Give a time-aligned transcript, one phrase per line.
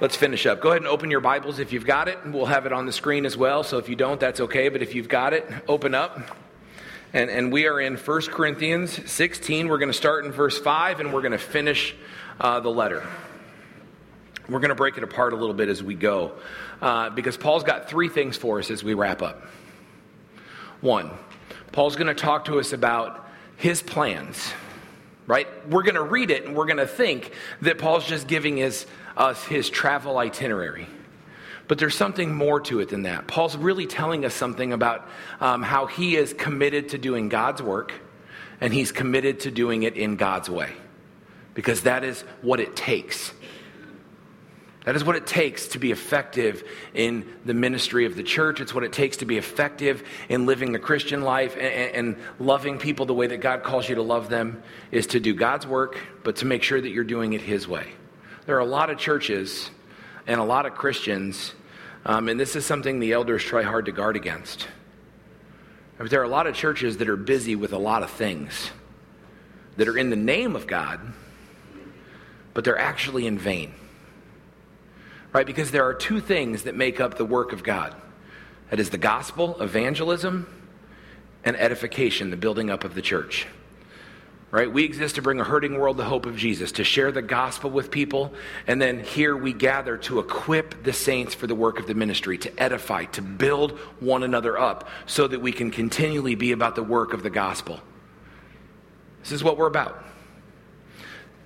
[0.00, 0.60] let's finish up.
[0.60, 2.18] Go ahead and open your Bibles if you've got it.
[2.26, 3.62] We'll have it on the screen as well.
[3.62, 4.68] So if you don't, that's okay.
[4.68, 6.36] But if you've got it, open up.
[7.12, 9.68] And, and we are in 1 Corinthians 16.
[9.68, 11.94] We're going to start in verse 5 and we're going to finish
[12.40, 13.06] uh, the letter.
[14.48, 16.32] We're going to break it apart a little bit as we go
[16.80, 19.42] uh, because Paul's got three things for us as we wrap up.
[20.80, 21.10] One,
[21.72, 24.52] Paul's going to talk to us about his plans,
[25.30, 25.46] right?
[25.68, 27.32] We're going to read it and we're going to think
[27.62, 28.84] that Paul's just giving his,
[29.16, 30.88] us his travel itinerary.
[31.68, 33.28] But there's something more to it than that.
[33.28, 35.08] Paul's really telling us something about
[35.40, 37.92] um, how he is committed to doing God's work
[38.60, 40.72] and he's committed to doing it in God's way
[41.54, 43.32] because that is what it takes.
[44.84, 48.60] That is what it takes to be effective in the ministry of the church.
[48.60, 52.78] It's what it takes to be effective in living the Christian life and, and, loving
[52.78, 55.98] people the way that God calls you to love them is to do God's work,
[56.24, 57.88] but to make sure that you're doing it His way.
[58.46, 59.70] There are a lot of churches
[60.26, 61.54] and a lot of Christians
[62.04, 64.68] um, and this is something the elders try hard to guard against.
[65.98, 68.70] But There are a lot of churches that are busy with a lot of things
[69.76, 71.00] that are in the name of God,
[72.54, 73.74] but they're actually in vain.
[75.32, 75.46] Right?
[75.46, 77.94] Because there are two things that make up the work of God
[78.70, 80.46] that is the gospel, evangelism,
[81.44, 83.46] and edification, the building up of the church
[84.50, 84.72] right?
[84.72, 87.70] We exist to bring a hurting world the hope of Jesus, to share the gospel
[87.70, 88.32] with people,
[88.66, 92.36] and then here we gather to equip the saints for the work of the ministry,
[92.38, 96.82] to edify, to build one another up, so that we can continually be about the
[96.82, 97.80] work of the gospel.
[99.22, 100.04] This is what we're about.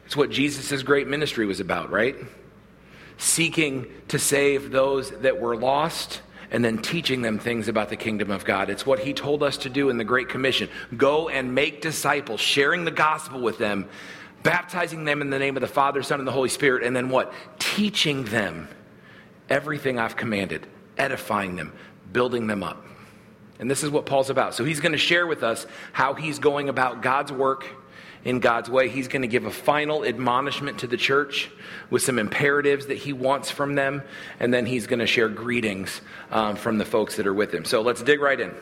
[0.07, 2.17] It's what Jesus' great ministry was about, right?
[3.17, 6.21] Seeking to save those that were lost
[6.51, 8.71] and then teaching them things about the kingdom of God.
[8.71, 12.41] It's what he told us to do in the Great Commission go and make disciples,
[12.41, 13.89] sharing the gospel with them,
[14.43, 17.09] baptizing them in the name of the Father, Son, and the Holy Spirit, and then
[17.09, 17.33] what?
[17.59, 18.69] Teaching them
[19.49, 21.73] everything I've commanded, edifying them,
[22.13, 22.85] building them up.
[23.59, 24.55] And this is what Paul's about.
[24.55, 27.67] So he's going to share with us how he's going about God's work
[28.25, 28.89] in God's way.
[28.89, 31.51] He's going to give a final admonishment to the church
[31.91, 34.03] with some imperatives that he wants from them,
[34.41, 37.65] and then he's going to share greetings um, from the folks that are with him.
[37.65, 38.55] So let's dig right in.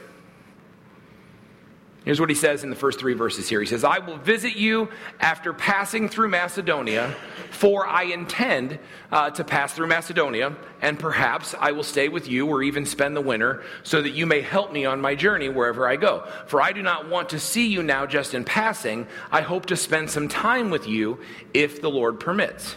[2.05, 3.61] Here's what he says in the first three verses here.
[3.61, 4.89] He says, I will visit you
[5.21, 7.15] after passing through Macedonia,
[7.51, 8.81] for I intend
[9.13, 13.15] uh, to pass through Macedonia, and perhaps I will stay with you or even spend
[13.15, 16.27] the winter, so that you may help me on my journey wherever I go.
[16.47, 19.07] For I do not want to see you now just in passing.
[19.31, 21.21] I hope to spend some time with you
[21.55, 22.75] if the Lord permits.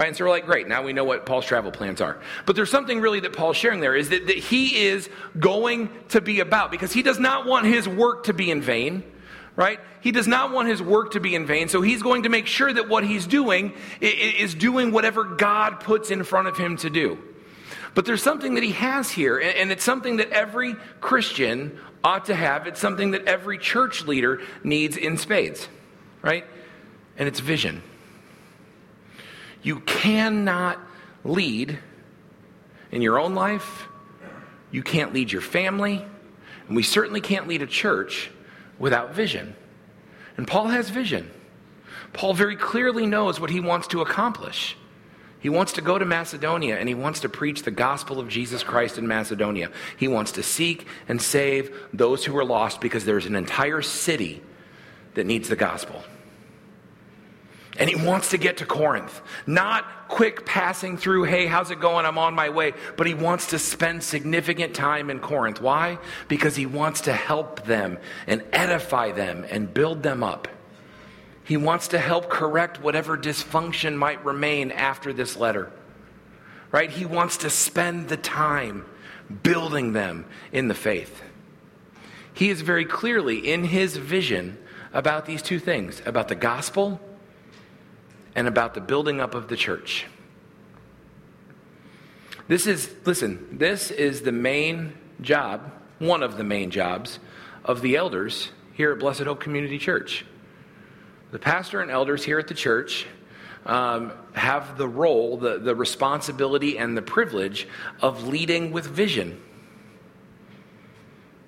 [0.00, 0.08] Right?
[0.08, 2.18] And so we're like, great, now we know what Paul's travel plans are.
[2.46, 6.22] But there's something really that Paul's sharing there is that, that he is going to
[6.22, 9.04] be about because he does not want his work to be in vain.
[9.56, 9.78] Right?
[10.00, 11.68] He does not want his work to be in vain.
[11.68, 16.10] So he's going to make sure that what he's doing is doing whatever God puts
[16.10, 17.18] in front of him to do.
[17.94, 22.34] But there's something that he has here, and it's something that every Christian ought to
[22.34, 22.66] have.
[22.66, 25.68] It's something that every church leader needs in spades,
[26.22, 26.46] right?
[27.18, 27.82] And it's vision.
[29.62, 30.78] You cannot
[31.24, 31.78] lead
[32.90, 33.86] in your own life,
[34.70, 36.04] you can't lead your family,
[36.66, 38.30] and we certainly can't lead a church
[38.78, 39.54] without vision.
[40.36, 41.30] And Paul has vision.
[42.12, 44.76] Paul very clearly knows what he wants to accomplish.
[45.40, 48.62] He wants to go to Macedonia and he wants to preach the gospel of Jesus
[48.62, 49.70] Christ in Macedonia.
[49.96, 54.42] He wants to seek and save those who are lost because there's an entire city
[55.14, 56.02] that needs the gospel
[57.80, 59.22] and he wants to get to Corinth.
[59.46, 62.04] Not quick passing through, hey, how's it going?
[62.04, 62.74] I'm on my way.
[62.98, 65.62] But he wants to spend significant time in Corinth.
[65.62, 65.98] Why?
[66.28, 70.46] Because he wants to help them and edify them and build them up.
[71.42, 75.72] He wants to help correct whatever dysfunction might remain after this letter.
[76.70, 76.90] Right?
[76.90, 78.84] He wants to spend the time
[79.42, 81.22] building them in the faith.
[82.34, 84.58] He is very clearly in his vision
[84.92, 87.00] about these two things about the gospel
[88.34, 90.06] and about the building up of the church.
[92.48, 97.18] This is, listen, this is the main job, one of the main jobs
[97.64, 100.24] of the elders here at Blessed Hope Community Church.
[101.30, 103.06] The pastor and elders here at the church
[103.66, 107.68] um, have the role, the, the responsibility, and the privilege
[108.00, 109.40] of leading with vision.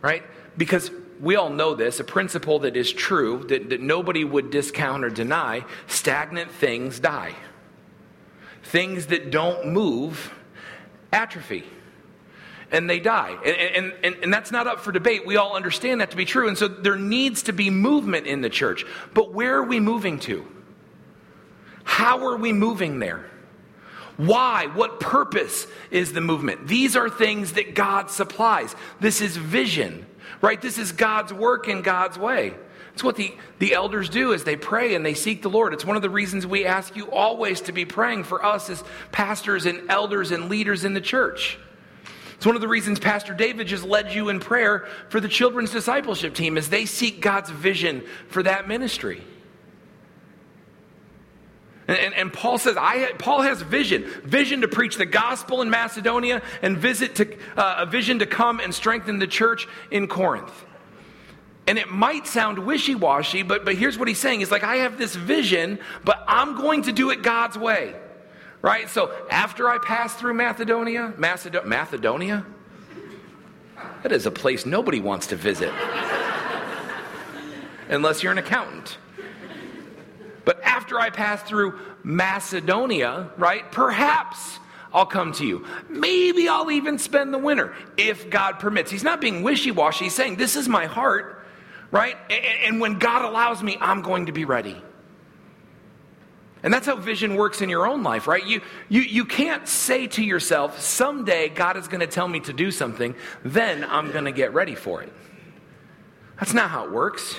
[0.03, 0.23] Right?
[0.57, 0.91] Because
[1.23, 5.11] we all know this, a principle that is true, that, that nobody would discount or
[5.11, 7.35] deny stagnant things die.
[8.65, 10.35] Things that don't move
[11.13, 11.65] atrophy
[12.73, 13.37] and they die.
[13.45, 15.27] And, and, and, that's not up for debate.
[15.27, 16.49] We all understand that to be true.
[16.49, 18.85] And so there needs to be movement in the church.
[19.13, 20.47] But where are we moving to?
[21.85, 23.27] How are we moving there?
[24.17, 24.67] Why?
[24.67, 26.67] What purpose is the movement?
[26.67, 28.75] These are things that God supplies.
[29.01, 30.07] This is vision,
[30.41, 30.61] right?
[30.61, 32.55] This is God's work in God's way.
[32.93, 35.73] It's what the, the elders do is they pray and they seek the Lord.
[35.73, 38.85] It's one of the reasons we ask you always to be praying for us as
[39.13, 41.59] pastors and elders and leaders in the church.
[42.35, 45.71] It's one of the reasons Pastor David just led you in prayer for the children's
[45.71, 49.23] discipleship team as they seek God's vision for that ministry.
[51.93, 56.43] And, and, Paul says, I, Paul has vision, vision to preach the gospel in Macedonia
[56.63, 60.53] and visit to, uh, a vision to come and strengthen the church in Corinth.
[61.67, 64.41] And it might sound wishy washy, but, but here's what he's saying.
[64.41, 67.95] He's like, I have this vision, but I'm going to do it God's way.
[68.63, 68.89] Right?
[68.89, 72.45] So after I pass through Macedonia, Macedo- Macedonia?
[74.03, 75.73] That is a place nobody wants to visit.
[77.89, 78.99] Unless you're an accountant.
[80.45, 84.59] But after I pass through Macedonia, right, perhaps
[84.93, 85.65] I'll come to you.
[85.89, 88.91] Maybe I'll even spend the winter if God permits.
[88.91, 90.05] He's not being wishy washy.
[90.05, 91.45] He's saying, This is my heart,
[91.91, 92.17] right?
[92.65, 94.77] And when God allows me, I'm going to be ready.
[96.65, 98.47] And that's how vision works in your own life, right?
[98.47, 102.53] You, you, you can't say to yourself, someday God is going to tell me to
[102.53, 105.13] do something, then I'm going to get ready for it.
[106.39, 107.37] That's not how it works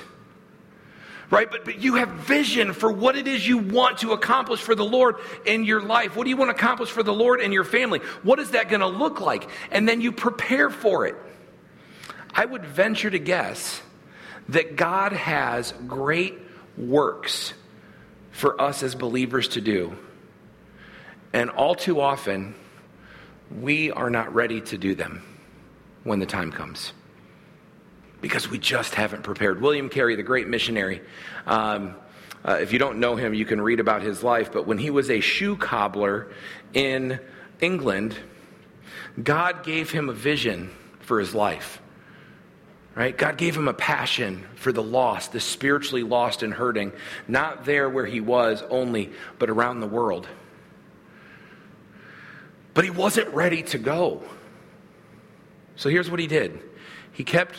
[1.34, 1.50] right?
[1.50, 4.86] But, but you have vision for what it is you want to accomplish for the
[4.86, 5.16] Lord
[5.46, 6.16] in your life.
[6.16, 8.00] What do you want to accomplish for the Lord in your family?
[8.22, 9.50] What is that going to look like?
[9.72, 11.16] And then you prepare for it.
[12.36, 13.82] I would venture to guess
[14.50, 16.38] that God has great
[16.78, 17.54] works
[18.32, 19.98] for us as believers to do.
[21.34, 22.54] And all too often,
[23.60, 25.24] we are not ready to do them
[26.04, 26.94] when the time comes
[28.24, 29.62] because we just haven't prepared.
[29.62, 31.02] William Carey, the great missionary,
[31.46, 31.94] um,
[32.46, 34.50] uh, if you don't know him, you can read about his life.
[34.50, 36.32] But when he was a shoe cobbler
[36.74, 37.20] in
[37.60, 38.18] England,
[39.22, 40.72] God gave him a vision
[41.02, 41.82] for his life.
[42.96, 43.18] Right?
[43.18, 46.94] God gave him a passion for the lost, the spiritually lost and hurting,
[47.28, 50.30] not there where he was only, but around the world.
[52.74, 54.24] But he wasn't ready to go.
[55.76, 56.64] So here's what he did
[57.12, 57.58] he kept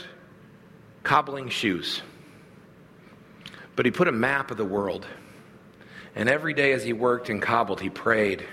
[1.05, 2.03] cobbling shoes.
[3.77, 5.07] But he put a map of the world.
[6.17, 8.45] And every day as he worked and cobbled, he prayed,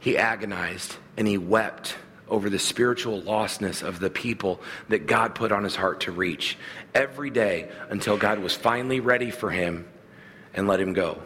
[0.00, 1.96] he agonized, and he wept
[2.28, 6.58] over the spiritual lostness of the people that God put on his heart to reach
[6.94, 9.88] every day until God was finally ready for him
[10.52, 11.22] and let him go.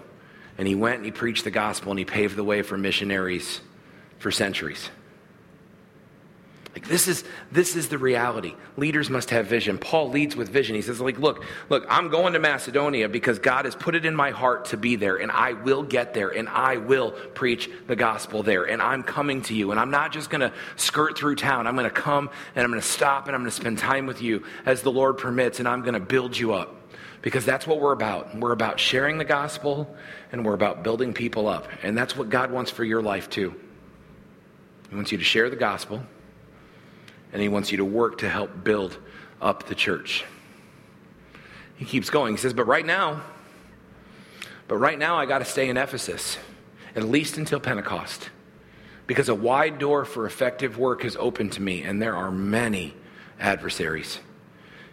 [0.59, 3.61] And he went and he preached the gospel and he paved the way for missionaries
[4.19, 4.91] for centuries.
[6.75, 8.55] Like this is this is the reality.
[8.79, 9.77] Leaders must have vision.
[9.77, 10.75] Paul leads with vision.
[10.75, 14.17] He says like, "Look, look, I'm going to Macedonia because God has put it in
[14.17, 17.97] my heart to be there and I will get there and I will preach the
[17.97, 21.35] gospel there and I'm coming to you and I'm not just going to skirt through
[21.35, 21.67] town.
[21.67, 24.07] I'm going to come and I'm going to stop and I'm going to spend time
[24.07, 26.77] with you as the Lord permits and I'm going to build you up."
[27.21, 28.37] Because that's what we're about.
[28.37, 29.95] We're about sharing the gospel
[30.33, 31.69] and we're about building people up.
[31.85, 33.55] And that's what God wants for your life too.
[34.91, 36.03] He wants you to share the gospel
[37.33, 38.99] and he wants you to work to help build
[39.41, 40.25] up the church.
[41.77, 42.35] He keeps going.
[42.35, 43.23] He says, But right now,
[44.69, 46.39] but right now I got to stay in Ephesus,
[46.95, 48.31] at least until Pentecost,
[49.07, 52.95] because a wide door for effective work has opened to me, and there are many
[53.41, 54.21] adversaries.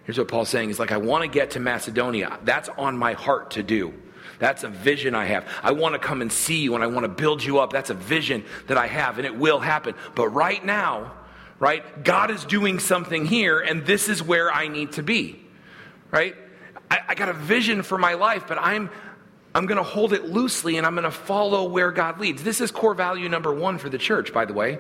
[0.06, 2.40] Here's what Paul's saying He's like, I want to get to Macedonia.
[2.44, 3.94] That's on my heart to do.
[4.40, 5.48] That's a vision I have.
[5.62, 7.72] I want to come and see you and I want to build you up.
[7.72, 9.94] That's a vision that I have, and it will happen.
[10.16, 11.12] But right now,
[11.60, 12.04] right?
[12.04, 15.40] God is doing something here, and this is where I need to be,
[16.12, 16.36] right?
[16.90, 18.90] I, I got a vision for my life, but I'm
[19.56, 22.44] I'm going to hold it loosely and I'm going to follow where God leads.
[22.44, 24.78] This is core value number one for the church, by the way.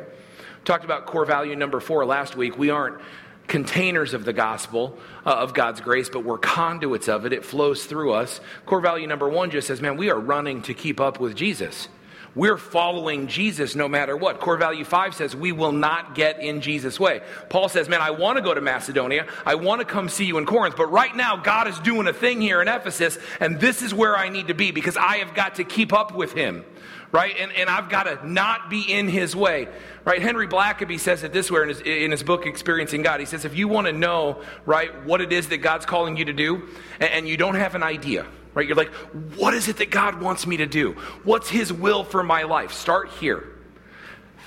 [0.63, 2.55] Talked about core value number four last week.
[2.57, 3.01] We aren't
[3.47, 4.95] containers of the gospel
[5.25, 7.33] uh, of God's grace, but we're conduits of it.
[7.33, 8.41] It flows through us.
[8.67, 11.89] Core value number one just says, man, we are running to keep up with Jesus.
[12.35, 14.39] We're following Jesus no matter what.
[14.39, 17.21] Core value 5 says we will not get in Jesus' way.
[17.49, 19.25] Paul says, Man, I want to go to Macedonia.
[19.45, 20.75] I want to come see you in Corinth.
[20.77, 24.15] But right now, God is doing a thing here in Ephesus, and this is where
[24.15, 26.63] I need to be because I have got to keep up with him.
[27.11, 27.35] Right?
[27.39, 29.67] And, and I've got to not be in his way.
[30.05, 30.21] Right?
[30.21, 33.19] Henry Blackaby says it this way in his, in his book, Experiencing God.
[33.19, 36.25] He says, if you want to know, right, what it is that God's calling you
[36.25, 36.69] to do,
[36.99, 38.67] and, and you don't have an idea, right?
[38.67, 38.93] You're like,
[39.35, 40.93] what is it that God wants me to do?
[41.23, 42.73] What's His will for my life?
[42.73, 43.47] Start here.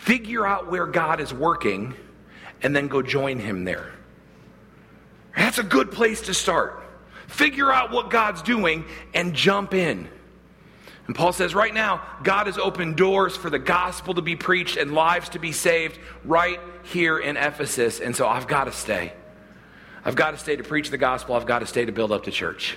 [0.00, 1.94] Figure out where God is working
[2.62, 3.92] and then go join Him there.
[5.36, 6.82] That's a good place to start.
[7.26, 10.08] Figure out what God's doing and jump in.
[11.06, 14.76] And Paul says, right now, God has opened doors for the gospel to be preached
[14.76, 18.00] and lives to be saved right here in Ephesus.
[18.00, 19.12] And so I've got to stay.
[20.04, 21.34] I've got to stay to preach the gospel.
[21.34, 22.76] I've got to stay to build up the church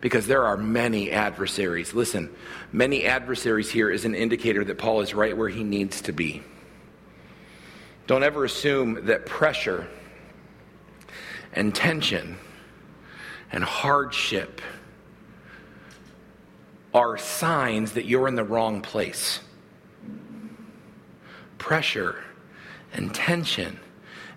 [0.00, 1.94] because there are many adversaries.
[1.94, 2.30] Listen,
[2.72, 6.42] many adversaries here is an indicator that Paul is right where he needs to be.
[8.06, 9.88] Don't ever assume that pressure
[11.52, 12.36] and tension
[13.50, 14.60] and hardship
[16.94, 19.40] are signs that you're in the wrong place.
[21.58, 22.22] Pressure
[22.92, 23.78] and tension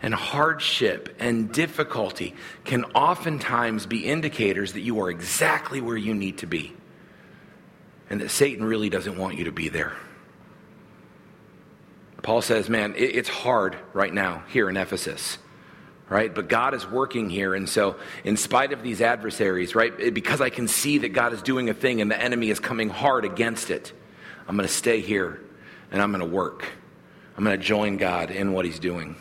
[0.01, 6.37] and hardship and difficulty can oftentimes be indicators that you are exactly where you need
[6.39, 6.73] to be
[8.09, 9.93] and that Satan really doesn't want you to be there.
[12.21, 15.37] Paul says, man, it's hard right now here in Ephesus
[16.09, 16.33] right?
[16.33, 17.53] But God is working here.
[17.53, 21.41] And so, in spite of these adversaries, right, because I can see that God is
[21.41, 23.93] doing a thing and the enemy is coming hard against it,
[24.47, 25.39] I'm going to stay here
[25.91, 26.65] and I'm going to work.
[27.37, 29.15] I'm going to join God in what he's doing.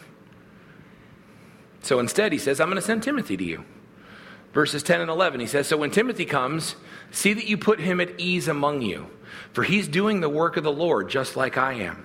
[1.89, 3.65] So instead, he says, I'm going to send Timothy to you.
[4.53, 6.77] Verses 10 and 11, he says, So when Timothy comes,
[7.11, 9.09] see that you put him at ease among you,
[9.55, 12.05] for he's doing the work of the Lord just like I am.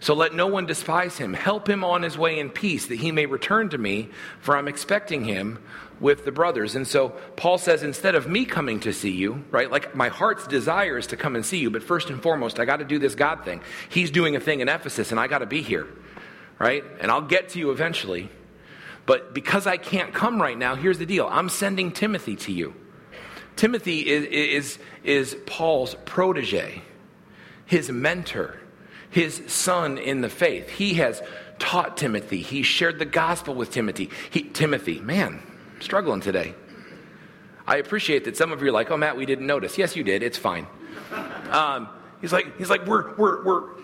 [0.00, 1.34] So let no one despise him.
[1.34, 4.08] Help him on his way in peace, that he may return to me,
[4.40, 5.62] for I'm expecting him
[6.00, 6.74] with the brothers.
[6.74, 10.46] And so Paul says, instead of me coming to see you, right, like my heart's
[10.46, 12.98] desire is to come and see you, but first and foremost, I got to do
[12.98, 13.60] this God thing.
[13.90, 15.86] He's doing a thing in Ephesus, and I got to be here,
[16.58, 16.82] right?
[17.00, 18.30] And I'll get to you eventually.
[19.06, 22.74] But because I can't come right now, here's the deal I'm sending Timothy to you.
[23.56, 26.82] Timothy is, is, is Paul's protege,
[27.66, 28.60] his mentor
[29.10, 30.70] his son in the faith.
[30.70, 31.22] He has
[31.58, 32.40] taught Timothy.
[32.40, 34.10] He shared the gospel with Timothy.
[34.30, 35.42] He, Timothy, man,
[35.74, 36.54] I'm struggling today.
[37.66, 39.76] I appreciate that some of you are like, oh, Matt, we didn't notice.
[39.76, 40.22] Yes, you did.
[40.22, 40.66] It's fine.
[41.50, 41.88] Um,
[42.20, 43.79] he's like, he's like, we're, we're, we're,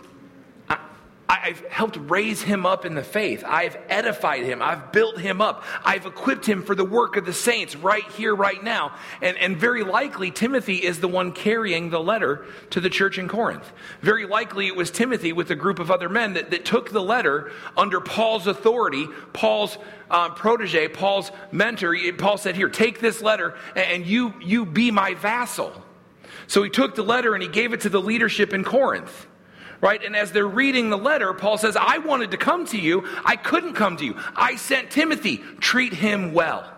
[1.29, 3.43] I've helped raise him up in the faith.
[3.45, 4.63] I've edified him.
[4.63, 5.65] I've built him up.
[5.85, 8.95] I've equipped him for the work of the saints right here, right now.
[9.21, 13.27] And, and very likely, Timothy is the one carrying the letter to the church in
[13.27, 13.73] Corinth.
[14.03, 17.03] Very likely, it was Timothy with a group of other men that, that took the
[17.03, 19.79] letter under Paul's authority, Paul's
[20.11, 21.97] um, protege, Paul's mentor.
[22.17, 25.73] Paul said, Here, take this letter and you, you be my vassal.
[26.47, 29.26] So he took the letter and he gave it to the leadership in Corinth
[29.81, 30.03] right?
[30.03, 33.07] And as they're reading the letter, Paul says, I wanted to come to you.
[33.25, 34.17] I couldn't come to you.
[34.35, 35.39] I sent Timothy.
[35.61, 36.71] Treat him well,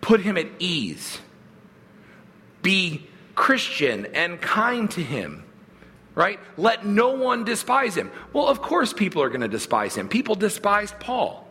[0.00, 1.18] put him at ease,
[2.62, 5.44] be Christian and kind to him.
[6.14, 6.38] Right?
[6.58, 8.10] Let no one despise him.
[8.34, 10.10] Well, of course, people are going to despise him.
[10.10, 11.48] People despised Paul.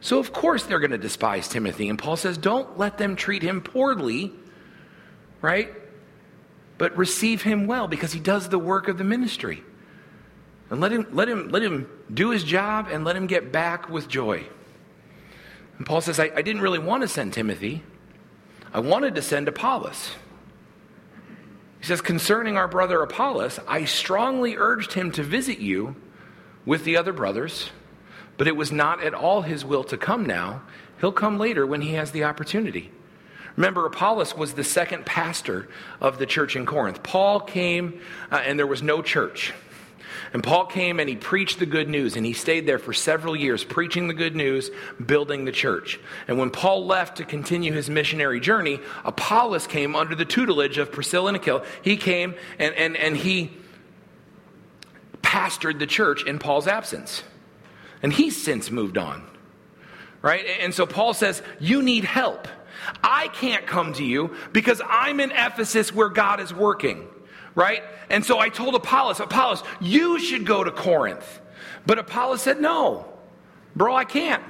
[0.00, 1.88] So, of course, they're going to despise Timothy.
[1.88, 4.32] And Paul says, don't let them treat him poorly,
[5.42, 5.74] right?
[6.78, 9.62] But receive him well because he does the work of the ministry.
[10.70, 13.88] And let him, let him, let him do his job and let him get back
[13.88, 14.44] with joy.
[15.78, 17.82] And Paul says, I, I didn't really want to send Timothy.
[18.72, 20.12] I wanted to send Apollos.
[21.78, 25.94] He says, concerning our brother Apollos, I strongly urged him to visit you
[26.64, 27.70] with the other brothers,
[28.36, 30.62] but it was not at all his will to come now.
[31.00, 32.90] He'll come later when he has the opportunity.
[33.56, 35.68] Remember, Apollos was the second pastor
[36.00, 37.02] of the church in Corinth.
[37.02, 39.54] Paul came, uh, and there was no church.
[40.32, 43.34] And Paul came and he preached the good news, and he stayed there for several
[43.34, 44.70] years, preaching the good news,
[45.04, 45.98] building the church.
[46.28, 50.92] And when Paul left to continue his missionary journey, Apollos came under the tutelage of
[50.92, 51.64] Priscilla and Aquila.
[51.82, 53.52] He came and, and, and he
[55.22, 57.22] pastored the church in Paul's absence.
[58.02, 59.26] And he's since moved on.
[60.22, 60.44] Right?
[60.60, 62.48] And so Paul says, You need help.
[63.02, 67.06] I can't come to you because I'm in Ephesus where God is working,
[67.54, 67.82] right?
[68.10, 71.40] And so I told Apollos, Apollos, you should go to Corinth.
[71.86, 73.06] But Apollos said, no,
[73.74, 74.42] bro, I can't.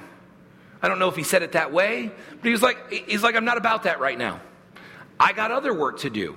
[0.83, 3.35] I don't know if he said it that way, but he was like, he's like,
[3.35, 4.41] I'm not about that right now.
[5.19, 6.37] I got other work to do.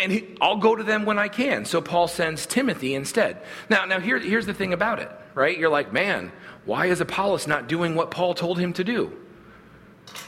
[0.00, 1.64] And he, I'll go to them when I can.
[1.64, 3.42] So Paul sends Timothy instead.
[3.70, 5.56] Now, now here, here's the thing about it, right?
[5.56, 6.30] You're like, man,
[6.66, 9.16] why is Apollos not doing what Paul told him to do?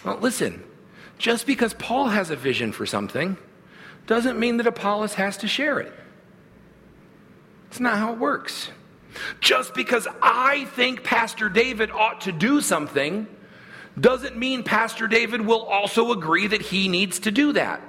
[0.04, 0.62] Well, listen,
[1.18, 3.36] just because Paul has a vision for something
[4.06, 5.92] doesn't mean that Apollos has to share it.
[7.68, 8.70] It's not how it works.
[9.40, 13.26] Just because I think Pastor David ought to do something
[13.98, 17.82] doesn't mean Pastor David will also agree that he needs to do that.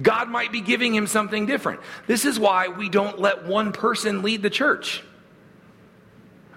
[0.00, 1.80] God might be giving him something different.
[2.06, 5.02] This is why we don't let one person lead the church.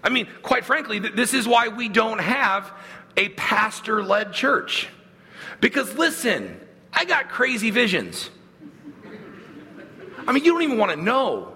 [0.03, 2.71] I mean, quite frankly, this is why we don't have
[3.18, 4.89] a pastor led church.
[5.60, 6.60] Because listen,
[6.94, 8.30] I got crazy visions.
[10.27, 11.53] I mean, you don't even want to know.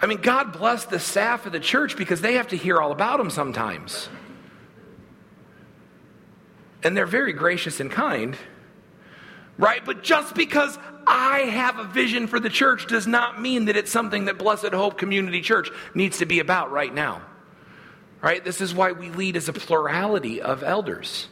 [0.00, 2.92] I mean, God bless the staff of the church because they have to hear all
[2.92, 4.08] about him sometimes.
[6.82, 8.36] And they're very gracious and kind,
[9.56, 9.82] right?
[9.84, 13.90] But just because I have a vision for the church does not mean that it's
[13.90, 17.22] something that Blessed Hope Community Church needs to be about right now.
[18.24, 18.42] Right?
[18.42, 21.28] This is why we lead as a plurality of elders.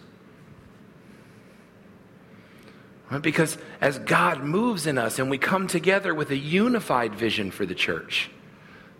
[3.10, 3.22] Right?
[3.22, 7.64] Because as God moves in us and we come together with a unified vision for
[7.64, 8.30] the church,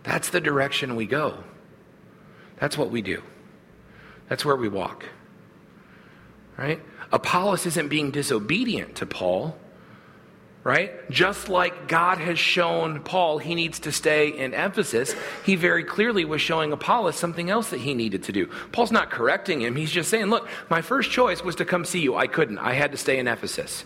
[0.01, 1.43] that's the direction we go.
[2.57, 3.21] That's what we do.
[4.27, 5.05] That's where we walk.
[6.57, 6.81] Right?
[7.11, 9.55] Apollos isn't being disobedient to Paul
[10.63, 11.09] right?
[11.11, 15.13] Just like God has shown Paul he needs to stay in Ephesus,
[15.45, 18.47] he very clearly was showing Apollos something else that he needed to do.
[18.71, 19.75] Paul's not correcting him.
[19.75, 22.15] He's just saying, look, my first choice was to come see you.
[22.15, 22.59] I couldn't.
[22.59, 23.83] I had to stay in Ephesus.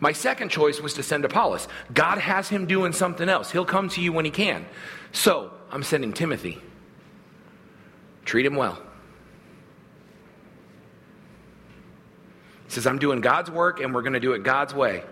[0.00, 1.68] My second choice was to send Apollos.
[1.92, 3.50] God has him doing something else.
[3.50, 4.66] He'll come to you when he can.
[5.12, 6.58] So I'm sending Timothy.
[8.26, 8.78] Treat him well.
[12.66, 15.04] He says, I'm doing God's work and we're going to do it God's way.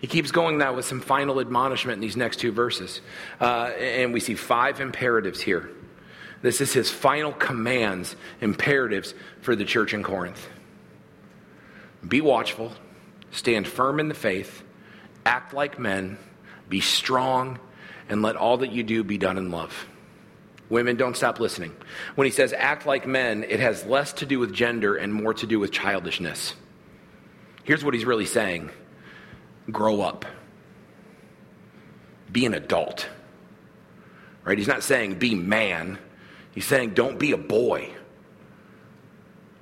[0.00, 3.00] He keeps going now with some final admonishment in these next two verses.
[3.40, 5.70] Uh, and we see five imperatives here.
[6.42, 10.48] This is his final commands, imperatives for the church in Corinth.
[12.06, 12.72] Be watchful,
[13.30, 14.62] stand firm in the faith,
[15.24, 16.18] act like men,
[16.68, 17.58] be strong,
[18.08, 19.86] and let all that you do be done in love.
[20.68, 21.74] Women, don't stop listening.
[22.16, 25.32] When he says act like men, it has less to do with gender and more
[25.34, 26.54] to do with childishness.
[27.64, 28.70] Here's what he's really saying
[29.70, 30.24] grow up.
[32.30, 33.08] Be an adult.
[34.44, 34.58] Right?
[34.58, 35.98] He's not saying be man.
[36.52, 37.90] He's saying don't be a boy.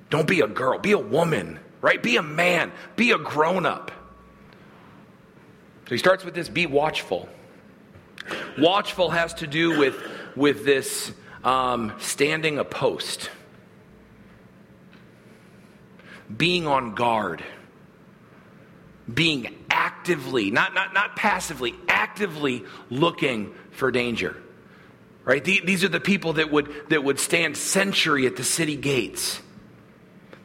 [0.09, 0.79] Don't be a girl.
[0.79, 1.59] Be a woman.
[1.81, 2.01] Right?
[2.01, 2.71] Be a man.
[2.95, 3.91] Be a grown up.
[5.85, 7.29] So he starts with this be watchful.
[8.57, 10.01] Watchful has to do with,
[10.35, 11.11] with this
[11.43, 13.29] um, standing a post,
[16.35, 17.43] being on guard
[19.11, 19.64] being
[20.05, 24.37] actively, not, not, not passively, actively looking for danger.
[25.23, 25.43] Right?
[25.43, 29.41] These are the people that would, that would stand sentry at the city gates,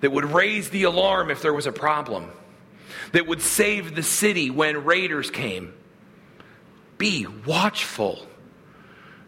[0.00, 2.30] that would raise the alarm if there was a problem,
[3.12, 5.74] that would save the city when raiders came.
[6.96, 8.26] Be watchful.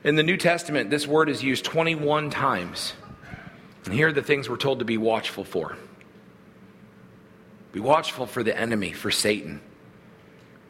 [0.03, 2.95] In the New Testament, this word is used 21 times.
[3.85, 5.77] And here are the things we're told to be watchful for.
[7.73, 9.61] Be watchful for the enemy, for Satan.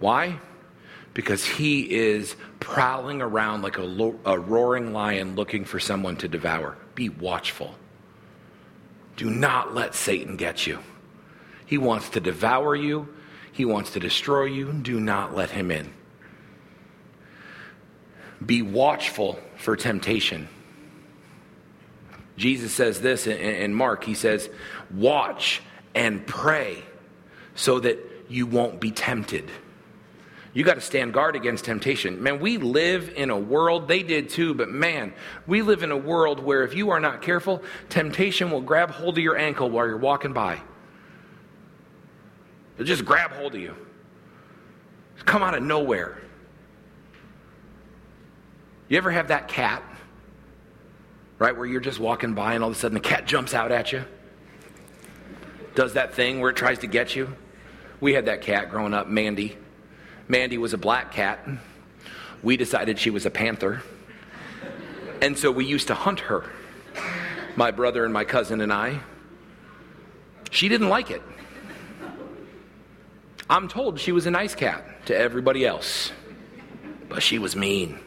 [0.03, 0.41] Why?
[1.15, 6.29] Because he is prowling around like a, lo- a roaring lion looking for someone to
[6.29, 6.77] devour.
[6.97, 7.77] Be watchful.
[9.17, 10.81] Do not let Satan get you.
[11.67, 13.15] He wants to devour you,
[13.53, 14.73] he wants to destroy you.
[14.73, 15.93] Do not let him in.
[18.45, 20.49] Be watchful for temptation.
[22.37, 24.03] Jesus says this in, Mark.
[24.03, 24.51] He says,
[24.91, 25.63] Watch
[25.95, 26.83] and pray
[27.55, 29.49] so that you won't be tempted.
[30.55, 32.23] You got to stand guard against temptation.
[32.23, 35.15] Man, we live in a world, they did too, but man,
[35.47, 39.17] we live in a world where if you are not careful, temptation will grab hold
[39.17, 40.61] of your ankle while you're walking by.
[42.75, 43.75] It'll just grab hold of you.
[45.15, 46.19] It'll come out of nowhere.
[48.89, 49.83] You ever have that cat,
[51.39, 53.73] right, where you're just walking by and all of a sudden the cat jumps out
[53.73, 54.05] at you?
[55.75, 57.35] Does that thing where it tries to get you?
[58.01, 59.57] We had that cat growing up, Mandy.
[60.29, 61.47] Mandy was a black cat.
[62.43, 63.83] We decided she was a panther.
[65.21, 66.51] And so we used to hunt her,
[67.55, 69.01] my brother and my cousin and I.
[70.51, 71.23] She didn't like it.
[73.49, 76.11] I'm told she was a nice cat to everybody else,
[77.09, 77.99] but she was mean.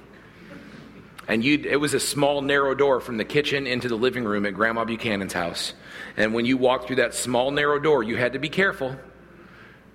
[1.28, 4.54] And it was a small, narrow door from the kitchen into the living room at
[4.54, 5.74] Grandma Buchanan's house.
[6.18, 8.96] And when you walked through that small, narrow door, you had to be careful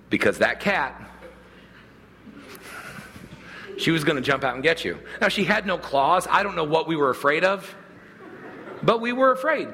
[0.09, 1.10] because that cat,
[3.81, 4.99] she was going to jump out and get you.
[5.19, 6.27] Now, she had no claws.
[6.29, 7.75] I don't know what we were afraid of,
[8.83, 9.67] but we were afraid.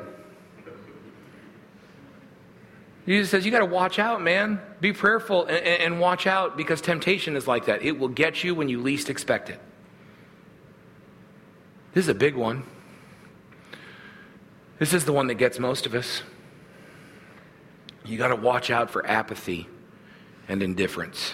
[3.06, 4.60] Jesus says, You got to watch out, man.
[4.82, 7.82] Be prayerful and, and, watch out because temptation is like that.
[7.82, 9.60] It will get you when you least expect it.
[11.93, 12.63] This is a big one.
[14.78, 16.22] This is the one that gets most of us.
[18.06, 19.67] You got to watch out for apathy
[20.48, 21.34] and indifference.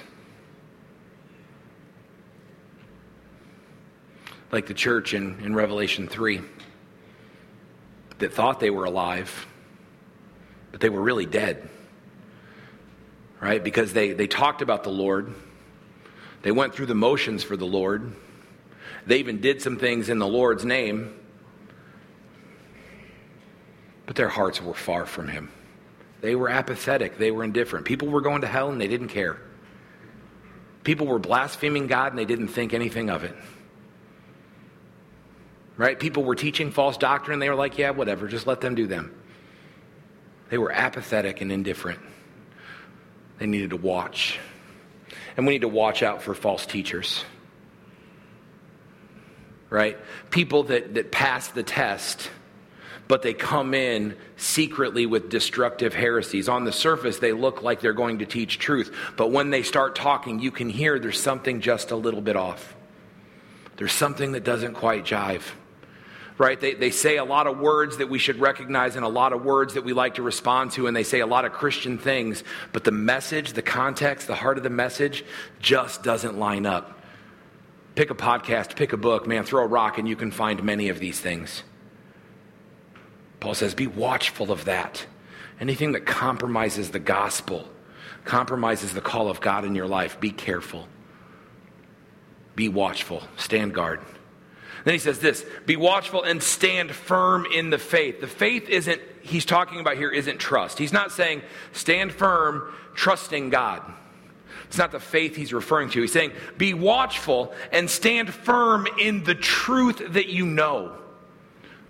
[4.53, 6.39] Like the church in, in Revelation 3
[8.19, 9.47] that thought they were alive,
[10.71, 11.67] but they were really dead.
[13.41, 13.63] right?
[13.63, 15.33] Because they, they talked about the Lord,
[16.43, 18.15] they went through the motions for the Lord,
[19.07, 21.13] they even did some things in the Lord's name,
[24.05, 25.51] but their hearts were far from Him.
[26.21, 27.85] They were apathetic, they were indifferent.
[27.85, 29.41] People were going to hell and they didn't care.
[30.83, 33.35] People were blaspheming God and they didn't think anything of it.
[35.75, 35.99] Right?
[35.99, 39.13] People were teaching false doctrine they were like, yeah, whatever, just let them do them.
[40.49, 41.99] They were apathetic and indifferent.
[43.39, 44.39] They needed to watch.
[45.35, 47.25] And we need to watch out for false teachers.
[49.71, 49.97] Right?
[50.29, 52.29] People that, that pass the test,
[53.07, 56.47] but they come in secretly with destructive heresies.
[56.47, 59.95] On the surface, they look like they're going to teach truth, but when they start
[59.95, 62.75] talking, you can hear there's something just a little bit off.
[63.77, 65.41] There's something that doesn't quite jive
[66.37, 66.59] right?
[66.59, 69.43] They, they say a lot of words that we should recognize and a lot of
[69.43, 72.43] words that we like to respond to, and they say a lot of Christian things,
[72.71, 75.23] but the message, the context, the heart of the message
[75.59, 76.99] just doesn't line up.
[77.95, 80.89] Pick a podcast, pick a book, man, throw a rock, and you can find many
[80.89, 81.63] of these things.
[83.39, 85.05] Paul says, be watchful of that.
[85.59, 87.67] Anything that compromises the gospel,
[88.25, 90.87] compromises the call of God in your life, be careful.
[92.55, 93.21] Be watchful.
[93.37, 93.99] Stand guard.
[94.83, 98.21] Then he says this be watchful and stand firm in the faith.
[98.21, 100.77] The faith isn't, he's talking about here, isn't trust.
[100.77, 101.41] He's not saying
[101.71, 103.81] stand firm, trusting God.
[104.67, 106.01] It's not the faith he's referring to.
[106.01, 110.97] He's saying be watchful and stand firm in the truth that you know.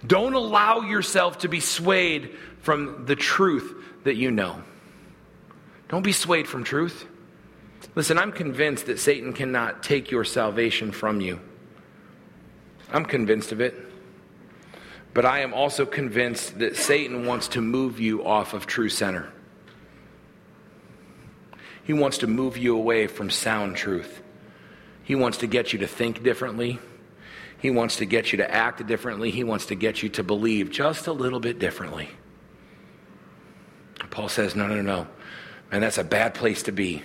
[0.05, 4.61] Don't allow yourself to be swayed from the truth that you know.
[5.87, 7.05] Don't be swayed from truth.
[7.95, 11.39] Listen, I'm convinced that Satan cannot take your salvation from you.
[12.93, 13.75] I'm convinced of it.
[15.13, 19.31] But I am also convinced that Satan wants to move you off of true center.
[21.83, 24.21] He wants to move you away from sound truth.
[25.03, 26.79] He wants to get you to think differently.
[27.59, 29.31] He wants to get you to act differently.
[29.31, 32.09] He wants to get you to believe just a little bit differently.
[34.09, 35.07] Paul says, no, no, no.
[35.71, 37.03] Man, that's a bad place to be.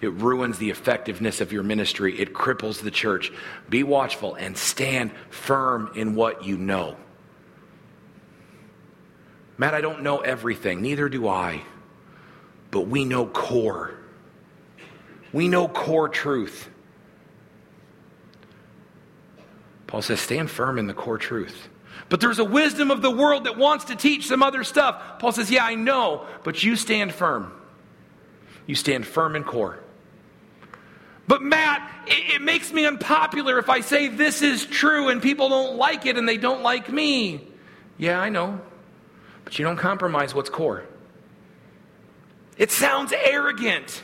[0.00, 2.20] It ruins the effectiveness of your ministry.
[2.20, 3.32] It cripples the church.
[3.68, 6.96] Be watchful and stand firm in what you know.
[9.56, 10.82] Matt, I don't know everything.
[10.82, 11.62] Neither do I.
[12.70, 13.94] But we know core.
[15.32, 16.70] We know core truth.
[19.88, 21.68] Paul says, stand firm in the core truth.
[22.08, 25.18] But there's a wisdom of the world that wants to teach some other stuff.
[25.18, 27.52] Paul says, yeah, I know, but you stand firm.
[28.66, 29.80] You stand firm in core.
[31.28, 35.50] But Matt, it, it, makes me unpopular if I say this is true and people
[35.50, 37.46] don't like it and they don't like me.
[37.98, 38.58] Yeah, I know.
[39.44, 40.84] But you don't compromise what's core.
[42.56, 44.02] It sounds arrogant,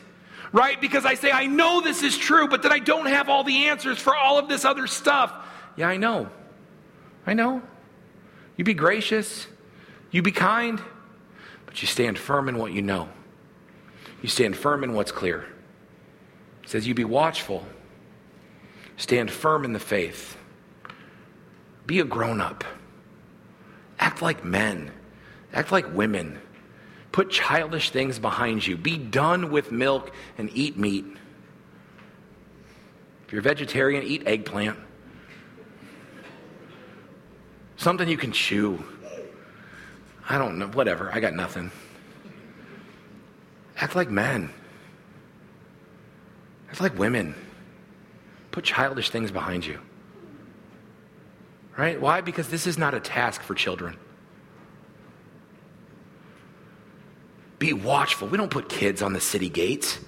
[0.53, 0.79] right?
[0.79, 3.69] Because I say, I know this is true, but then I don't have all the
[3.69, 5.33] answers for all of this other stuff.
[5.77, 6.29] Yeah, I know.
[7.27, 7.63] I know.
[8.57, 9.47] You be gracious,
[10.11, 10.81] you be kind,
[11.65, 13.09] but you stand firm in what you know.
[14.23, 15.47] You stand firm in what's clear.
[16.64, 17.64] It says, You be watchful,
[18.96, 20.37] stand firm in the faith,
[21.87, 22.64] be a grown up,
[23.98, 24.90] act like men,
[25.53, 26.38] act like women,
[27.12, 31.05] put childish things behind you, be done with milk and eat meat.
[33.27, 34.79] If you're a vegetarian, eat eggplant.
[37.77, 38.83] Something you can chew.
[40.29, 41.11] I don't know, whatever.
[41.12, 41.70] I got nothing.
[43.77, 44.50] Act like men.
[46.75, 47.37] It's like women.
[48.51, 49.79] Put childish things behind you.
[51.79, 52.01] Right?
[52.01, 52.21] Why?
[52.21, 53.97] Because this is not a task for children.
[57.61, 58.27] Be watchful.
[58.27, 60.01] We don't put kids on the city gates.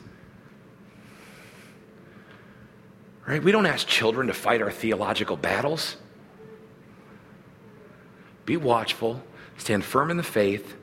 [3.29, 3.41] Right?
[3.41, 5.95] We don't ask children to fight our theological battles.
[8.45, 9.23] Be watchful,
[9.57, 10.75] stand firm in the faith,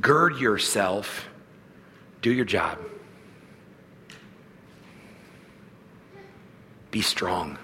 [0.00, 1.28] gird yourself,
[2.22, 2.78] do your job.
[6.92, 7.58] Be strong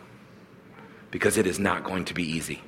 [1.12, 2.60] because it is not going to be easy.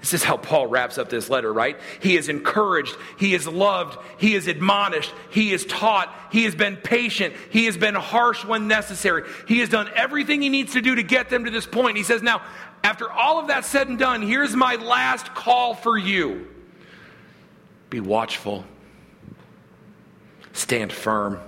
[0.00, 1.78] This is how Paul wraps up this letter, right?
[2.00, 6.76] He is encouraged, he is loved, he is admonished, he is taught, he has been
[6.76, 9.22] patient, he has been harsh when necessary.
[9.46, 11.96] He has done everything he needs to do to get them to this point.
[11.96, 12.42] He says, Now,
[12.82, 16.48] after all of that said and done, here's my last call for you
[17.88, 18.64] be watchful,
[20.52, 21.38] stand firm.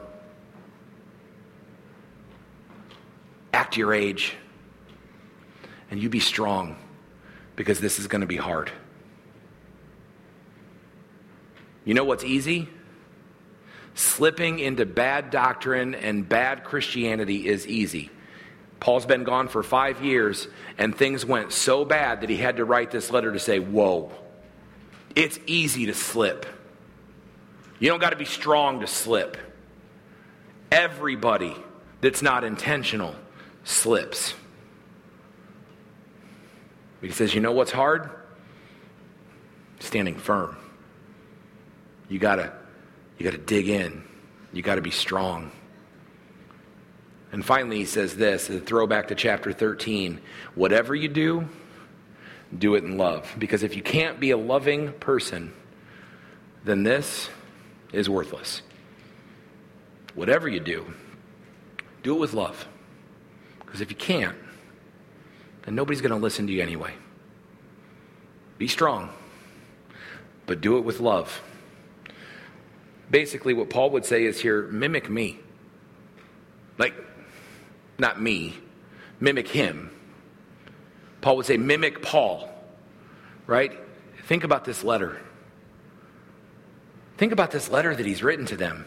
[3.75, 4.35] Act your age,
[5.91, 6.77] and you be strong
[7.57, 8.71] because this is going to be hard.
[11.85, 12.69] You know what's easy?
[13.95, 18.11] Slipping into bad doctrine and bad Christianity is easy.
[18.79, 20.47] Paul's been gone for five years,
[20.79, 24.13] and things went so bad that he had to write this letter to say, Whoa,
[25.17, 26.47] it's easy to slip.
[27.81, 29.37] You don't got to be strong to slip.
[30.71, 31.57] Everybody
[32.01, 33.17] that's not intentional
[33.65, 34.35] slips.
[37.01, 38.11] But he says, You know what's hard?
[39.81, 40.57] Standing firm.
[42.09, 42.53] You got to
[43.19, 44.05] you got to dig in.
[44.53, 45.51] You got to be strong.
[47.33, 50.21] And finally, he says this, a throwback to chapter 13
[50.55, 51.49] whatever you do,
[52.57, 53.35] do it in love.
[53.39, 55.53] Because if you can't be a loving person,
[56.65, 57.29] then this
[57.93, 58.63] is worthless.
[60.15, 60.87] Whatever you do,
[62.05, 62.69] do it with love.
[63.75, 64.37] Because if you can't,
[65.65, 66.95] then nobody's going to listen to you anyway.
[68.57, 69.11] Be strong,
[70.47, 71.43] but do it with love
[73.11, 75.39] basically what Paul would say is here mimic me.
[76.79, 76.95] Like,
[77.99, 78.57] not me,
[79.21, 79.91] mimic him.
[81.21, 82.49] Paul would say, mimic Paul,
[83.47, 83.73] right?
[84.25, 85.21] Think about this letter.
[87.17, 88.87] Think about this letter that he's written to them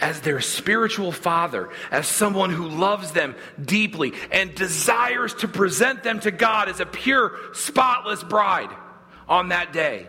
[0.00, 6.20] as their spiritual father, as someone who loves them deeply and desires to present them
[6.20, 8.70] to God as a pure, spotless bride
[9.28, 10.06] on that day.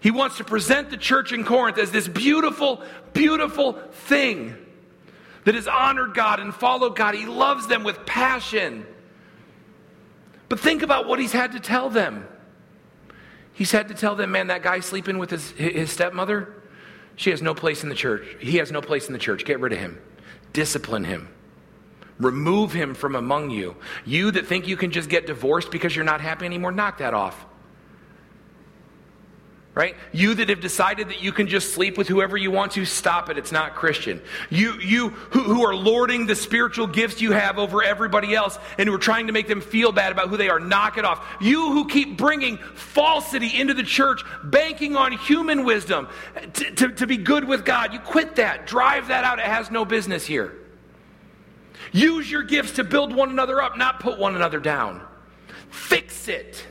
[0.00, 4.56] He wants to present the church in Corinth as this beautiful, beautiful thing
[5.44, 7.14] that has honored God and followed God.
[7.14, 8.86] He loves them with passion.
[10.48, 12.26] But think about what he's had to tell them.
[13.52, 16.52] He's had to tell them, man, that guy sleeping with his, his stepmother,
[17.16, 18.24] she has no place in the church.
[18.40, 19.44] He has no place in the church.
[19.44, 20.00] Get rid of him.
[20.52, 21.28] Discipline him.
[22.18, 23.76] Remove him from among you.
[24.04, 27.12] You that think you can just get divorced because you're not happy anymore, knock that
[27.12, 27.44] off
[29.76, 29.94] right?
[30.10, 33.28] You that have decided that you can just sleep with whoever you want to, stop
[33.28, 33.36] it.
[33.36, 34.22] It's not Christian.
[34.48, 38.88] You, you who, who are lording the spiritual gifts you have over everybody else and
[38.88, 41.22] who are trying to make them feel bad about who they are, knock it off.
[41.42, 46.08] You who keep bringing falsity into the church, banking on human wisdom
[46.54, 48.66] to, to, to be good with God, you quit that.
[48.66, 49.38] Drive that out.
[49.38, 50.54] It has no business here.
[51.92, 55.02] Use your gifts to build one another up, not put one another down.
[55.68, 56.66] Fix it.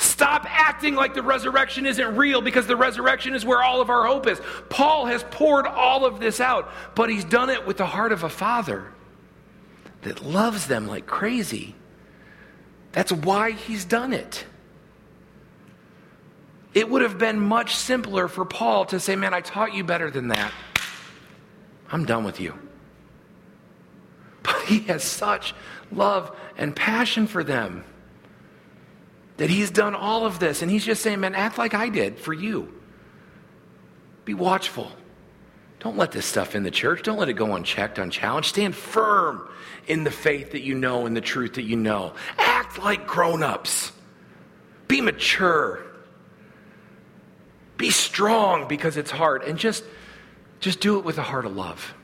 [0.00, 4.06] Stop acting like the resurrection isn't real because the resurrection is where all of our
[4.06, 4.40] hope is.
[4.70, 8.22] Paul has poured all of this out, but he's done it with the heart of
[8.22, 8.94] a father
[10.00, 11.74] that loves them like crazy.
[12.92, 14.46] That's why he's done it.
[16.72, 20.10] It would have been much simpler for Paul to say, Man, I taught you better
[20.10, 20.50] than that.
[21.92, 22.54] I'm done with you.
[24.42, 25.54] But he has such
[25.92, 27.84] love and passion for them
[29.40, 30.60] that he's done all of this.
[30.60, 32.70] And he's just saying, man, act like I did for you.
[34.26, 34.92] Be watchful.
[35.78, 37.02] Don't let this stuff in the church.
[37.02, 38.50] Don't let it go unchecked, unchallenged.
[38.50, 39.48] Stand firm
[39.86, 42.12] in the faith that you know and the truth that you know.
[42.36, 43.92] Act like grown ups.
[44.88, 45.80] Be mature.
[47.78, 49.42] Be strong because it's hard.
[49.44, 49.84] And just,
[50.60, 51.94] just do it with a heart of love.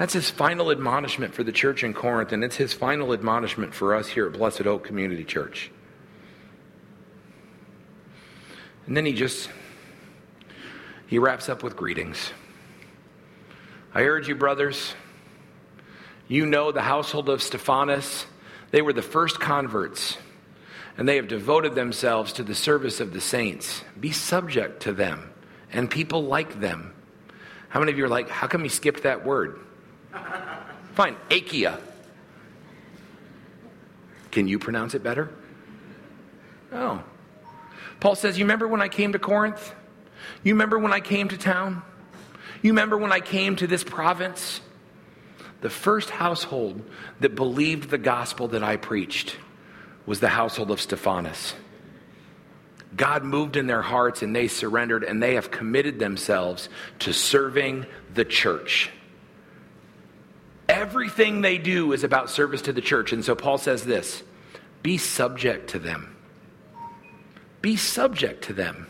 [0.00, 3.94] That's his final admonishment for the church in Corinth, and it's his final admonishment for
[3.94, 5.70] us here at Blessed Hope Community Church.
[8.86, 9.50] And then he just
[11.06, 12.32] he wraps up with greetings.
[13.92, 14.94] I urge you, brothers,
[16.28, 18.24] you know the household of Stephanas.
[18.70, 20.16] They were the first converts,
[20.96, 23.82] and they have devoted themselves to the service of the saints.
[24.00, 25.30] Be subject to them
[25.70, 26.94] and people like them.
[27.68, 29.60] How many of you are like, how come he skipped that word?
[30.94, 31.78] Fine, Achaia.
[34.30, 35.30] Can you pronounce it better?
[36.72, 37.02] Oh.
[37.98, 39.74] Paul says, You remember when I came to Corinth?
[40.42, 41.82] You remember when I came to town?
[42.62, 44.60] You remember when I came to this province?
[45.60, 46.82] The first household
[47.20, 49.36] that believed the gospel that I preached
[50.06, 51.54] was the household of Stephanas.
[52.96, 56.68] God moved in their hearts and they surrendered and they have committed themselves
[57.00, 58.90] to serving the church.
[60.70, 63.12] Everything they do is about service to the church.
[63.12, 64.22] And so Paul says this
[64.82, 66.16] be subject to them.
[67.60, 68.86] Be subject to them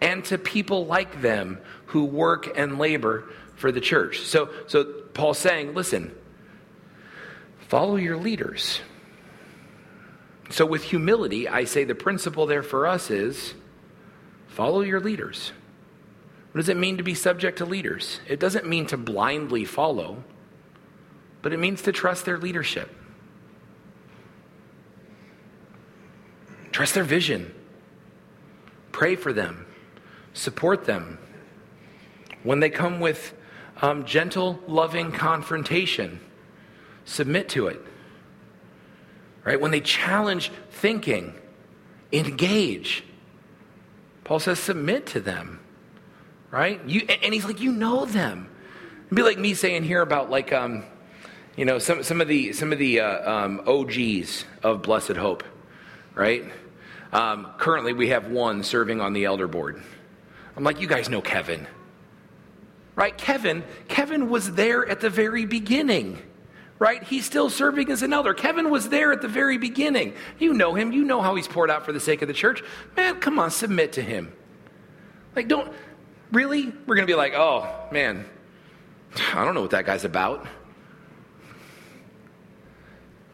[0.00, 4.20] and to people like them who work and labor for the church.
[4.20, 6.14] So, so Paul's saying, listen,
[7.58, 8.80] follow your leaders.
[10.50, 13.54] So, with humility, I say the principle there for us is
[14.46, 15.52] follow your leaders.
[16.52, 18.20] What does it mean to be subject to leaders?
[18.28, 20.22] It doesn't mean to blindly follow
[21.46, 22.92] but it means to trust their leadership.
[26.72, 27.54] Trust their vision.
[28.90, 29.64] Pray for them.
[30.32, 31.20] Support them.
[32.42, 33.32] When they come with
[33.80, 36.18] um, gentle, loving confrontation,
[37.04, 37.80] submit to it.
[39.44, 39.60] Right?
[39.60, 41.32] When they challenge thinking,
[42.12, 43.04] engage.
[44.24, 45.60] Paul says, submit to them.
[46.50, 46.84] Right?
[46.88, 48.50] You, and he's like, you know them.
[49.04, 50.82] It'd be like me saying here about like, um,
[51.56, 55.42] you know, some, some of the, some of the uh, um, OGs of Blessed Hope,
[56.14, 56.44] right?
[57.12, 59.82] Um, currently, we have one serving on the elder board.
[60.56, 61.66] I'm like, you guys know Kevin,
[62.94, 63.16] right?
[63.16, 66.20] Kevin, Kevin was there at the very beginning,
[66.78, 67.02] right?
[67.02, 68.34] He's still serving as an elder.
[68.34, 70.14] Kevin was there at the very beginning.
[70.38, 70.92] You know him.
[70.92, 72.62] You know how he's poured out for the sake of the church.
[72.96, 74.32] Man, come on, submit to him.
[75.34, 75.72] Like, don't
[76.32, 76.66] really?
[76.66, 78.26] We're going to be like, oh man,
[79.32, 80.46] I don't know what that guy's about.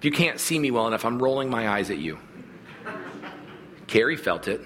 [0.03, 2.19] If you can't see me well enough, I'm rolling my eyes at you.
[3.87, 4.61] Carrie felt it.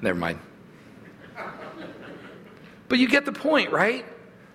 [0.00, 0.38] Never mind.
[2.88, 4.04] But you get the point, right?
[4.04, 4.06] It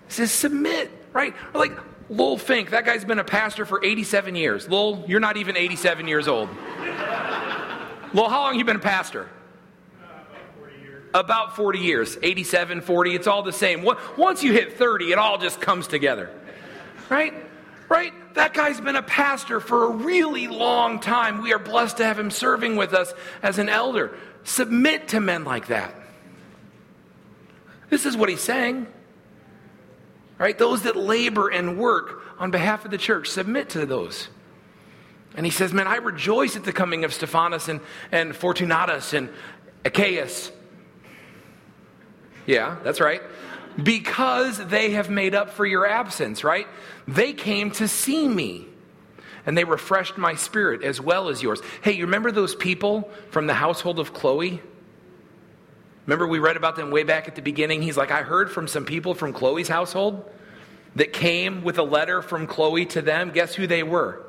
[0.08, 1.34] says submit, right?
[1.52, 4.66] Or like Lowell Fink, that guy's been a pastor for 87 years.
[4.66, 6.48] Lowell, you're not even 87 years old.
[8.14, 9.28] Lowell, how long have you been a pastor?
[11.12, 13.84] About 40 years, 87, 40, it's all the same.
[14.16, 16.30] Once you hit 30, it all just comes together.
[17.08, 17.34] Right?
[17.88, 18.12] Right?
[18.34, 21.42] That guy's been a pastor for a really long time.
[21.42, 24.16] We are blessed to have him serving with us as an elder.
[24.44, 25.94] Submit to men like that.
[27.88, 28.86] This is what he's saying.
[30.38, 30.56] Right?
[30.56, 34.28] Those that labor and work on behalf of the church, submit to those.
[35.34, 39.28] And he says, Man, I rejoice at the coming of Stephanas and, and Fortunatus and
[39.84, 40.50] Achaicus
[42.50, 43.22] yeah, that's right.
[43.80, 46.66] Because they have made up for your absence, right?
[47.06, 48.66] They came to see me
[49.46, 51.60] and they refreshed my spirit as well as yours.
[51.82, 54.60] Hey, you remember those people from the household of Chloe?
[56.06, 57.82] Remember we read about them way back at the beginning?
[57.82, 60.28] He's like, I heard from some people from Chloe's household
[60.96, 63.30] that came with a letter from Chloe to them.
[63.30, 64.26] Guess who they were?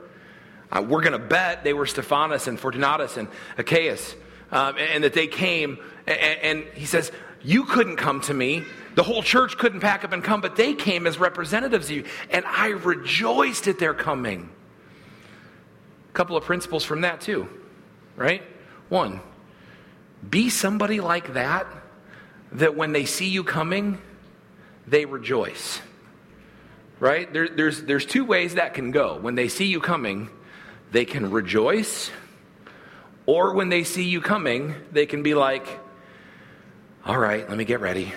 [0.72, 4.14] Uh, we're going to bet they were Stephanas and Fortunatus and Achaicus,
[4.52, 5.80] um, and, and, that they came.
[6.06, 7.12] And, and he says,
[7.44, 8.64] you couldn't come to me.
[8.96, 12.06] The whole church couldn't pack up and come, but they came as representatives of you.
[12.30, 14.50] And I rejoiced at their coming.
[16.10, 17.48] A couple of principles from that, too,
[18.16, 18.44] right?
[18.90, 19.22] One,
[20.30, 21.68] be somebody like that,
[22.54, 23.98] that when they see you coming,
[24.88, 25.82] they rejoice.
[27.00, 27.32] Right?
[27.32, 29.18] There, there's, there's two ways that can go.
[29.18, 30.30] When they see you coming,
[30.92, 32.12] they can rejoice,
[33.26, 35.66] or when they see you coming, they can be like,
[37.06, 38.14] all right, let me get ready.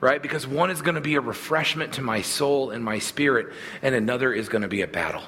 [0.00, 0.20] Right?
[0.22, 3.94] Because one is going to be a refreshment to my soul and my spirit, and
[3.94, 5.22] another is going to be a battle.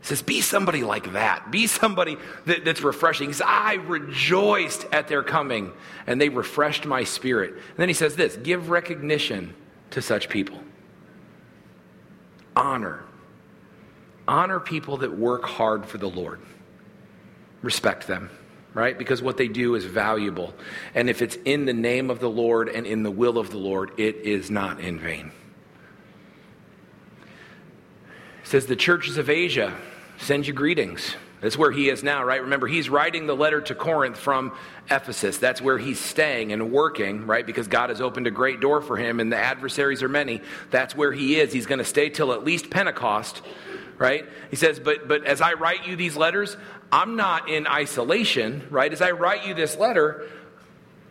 [0.00, 1.52] It says, be somebody like that.
[1.52, 3.28] Be somebody that, that's refreshing.
[3.28, 5.72] He says, I rejoiced at their coming,
[6.08, 7.52] and they refreshed my spirit.
[7.52, 9.54] And then he says this give recognition
[9.90, 10.58] to such people.
[12.56, 13.04] Honor.
[14.26, 16.40] Honor people that work hard for the Lord.
[17.62, 18.30] Respect them
[18.74, 18.96] right?
[18.96, 20.54] Because what they do is valuable.
[20.94, 23.58] And if it's in the name of the Lord and in the will of the
[23.58, 25.32] Lord, it is not in vain.
[28.42, 29.76] It says the churches of Asia
[30.18, 31.14] send you greetings.
[31.42, 32.40] That's where he is now, right?
[32.40, 34.52] Remember, he's writing the letter to Corinth from
[34.88, 35.38] Ephesus.
[35.38, 37.44] That's where he's staying and working, right?
[37.44, 40.40] Because God has opened a great door for him and the adversaries are many.
[40.70, 41.52] That's where he is.
[41.52, 43.42] He's going to stay till at least Pentecost,
[43.98, 44.24] right?
[44.50, 46.56] He says, but, but as I write you these letters,
[46.92, 48.92] I'm not in isolation, right?
[48.92, 50.28] As I write you this letter,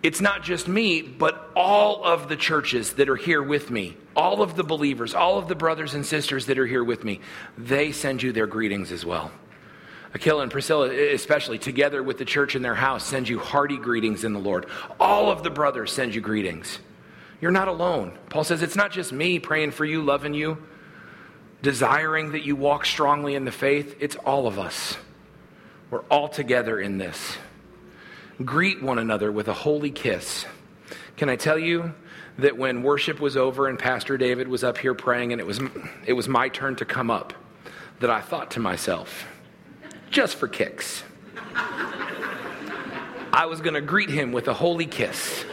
[0.03, 4.43] it's not just me, but all of the churches that are here with me, all
[4.43, 7.19] of the believers, all of the brothers and sisters that are here with me,
[7.57, 9.31] they send you their greetings as well.
[10.13, 14.23] Aquila and Priscilla, especially together with the church in their house, send you hearty greetings
[14.23, 14.67] in the Lord.
[14.99, 16.79] All of the brothers send you greetings.
[17.39, 18.17] You're not alone.
[18.29, 20.61] Paul says it's not just me praying for you, loving you,
[21.63, 23.95] desiring that you walk strongly in the faith.
[23.99, 24.97] It's all of us.
[25.91, 27.37] We're all together in this.
[28.43, 30.45] Greet one another with a holy kiss.
[31.17, 31.93] Can I tell you
[32.37, 35.59] that when worship was over and Pastor David was up here praying and it was,
[36.05, 37.33] it was my turn to come up,
[37.99, 39.27] that I thought to myself,
[40.09, 41.03] just for kicks,
[43.33, 45.43] I was going to greet him with a holy kiss.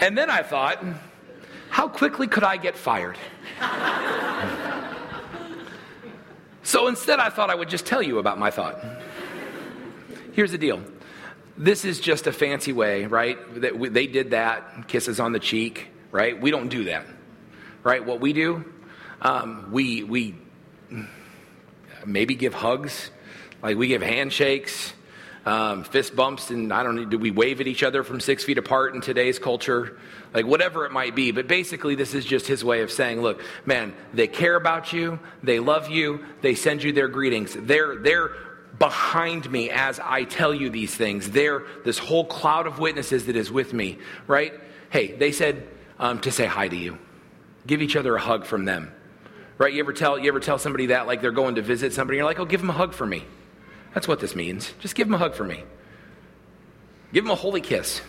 [0.00, 0.82] And then I thought,
[1.68, 3.18] how quickly could I get fired?
[6.62, 8.82] so instead, I thought I would just tell you about my thought.
[10.34, 10.82] Here's the deal
[11.56, 13.38] this is just a fancy way, right?
[13.60, 16.40] That they did that, kisses on the cheek, right?
[16.40, 17.06] We don't do that,
[17.84, 18.04] right?
[18.04, 18.64] What we do,
[19.22, 20.34] um, we we
[22.04, 23.10] maybe give hugs,
[23.62, 24.92] like we give handshakes,
[25.46, 28.42] um, fist bumps, and I don't know, do we wave at each other from six
[28.42, 29.98] feet apart in today's culture?
[30.32, 31.30] Like, whatever it might be.
[31.30, 35.20] But basically, this is just his way of saying, look, man, they care about you,
[35.44, 37.54] they love you, they send you their greetings.
[37.56, 38.32] They're, they're
[38.78, 41.30] behind me as I tell you these things.
[41.30, 44.52] They're this whole cloud of witnesses that is with me, right?
[44.90, 45.66] Hey, they said
[45.98, 46.98] um, to say hi to you.
[47.66, 48.92] Give each other a hug from them.
[49.56, 49.72] Right?
[49.72, 52.26] You ever tell you ever tell somebody that like they're going to visit somebody, you're
[52.26, 53.24] like, oh, give them a hug for me.
[53.94, 54.72] That's what this means.
[54.80, 55.62] Just give them a hug for me.
[57.12, 58.02] Give them a holy kiss.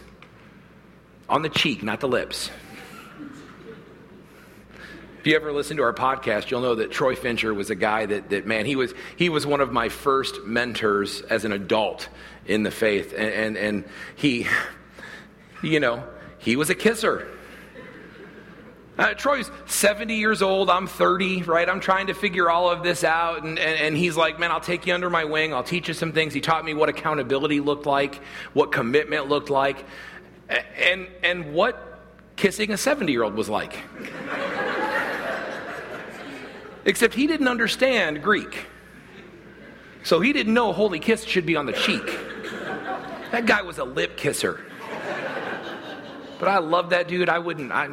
[1.30, 2.50] On the cheek, not the lips.
[5.26, 8.06] If you ever listen to our podcast, you'll know that Troy Fincher was a guy
[8.06, 12.10] that, that man, he was, he was one of my first mentors as an adult
[12.46, 13.12] in the faith.
[13.12, 13.84] And, and, and
[14.16, 14.46] he,
[15.64, 16.04] you know,
[16.38, 17.28] he was a kisser.
[19.00, 20.70] Uh, Troy's 70 years old.
[20.70, 21.68] I'm 30, right?
[21.68, 23.44] I'm trying to figure all of this out.
[23.44, 25.56] And, and, and, he's like, man, I'll take you under my wing.
[25.56, 26.36] I'll teach you some things.
[26.36, 28.22] He taught me what accountability looked like,
[28.54, 29.88] what commitment looked like,
[30.78, 32.00] and, and what
[32.36, 33.76] kissing a 70 year old was like.
[36.86, 38.68] Except he didn't understand Greek.
[40.04, 42.20] So he didn't know holy kiss should be on the cheek.
[43.32, 44.62] That guy was a lip kisser.
[46.40, 47.28] But I love that dude.
[47.28, 47.72] I wouldn't.
[47.72, 47.90] I,